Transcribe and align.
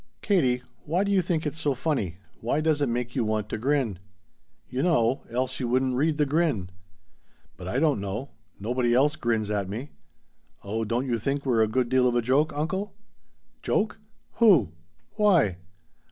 "Katie, 0.23 0.63
why 0.83 1.03
do 1.03 1.11
you 1.11 1.21
think 1.21 1.45
it's 1.45 1.61
so 1.61 1.75
funny? 1.75 2.17
Why 2.39 2.59
does 2.59 2.81
it 2.81 2.89
make 2.89 3.15
you 3.15 3.23
want 3.23 3.49
to 3.49 3.57
grin?" 3.59 3.99
"You 4.67 4.81
know. 4.81 5.21
Else 5.29 5.59
you 5.59 5.67
wouldn't 5.67 5.95
read 5.95 6.17
the 6.17 6.25
grin." 6.25 6.71
"But 7.55 7.67
I 7.67 7.77
don't 7.77 8.01
know. 8.01 8.31
Nobody 8.59 8.95
else 8.95 9.15
grins 9.15 9.51
at 9.51 9.69
me." 9.69 9.91
"Oh 10.63 10.83
don't 10.85 11.05
you 11.05 11.19
think 11.19 11.45
we're 11.45 11.61
a 11.61 11.67
good 11.67 11.87
deal 11.89 12.07
of 12.07 12.15
a 12.15 12.21
joke, 12.23 12.51
uncle?" 12.51 12.95
"Joke? 13.61 13.99
Who? 14.37 14.71
Why?" 15.17 15.57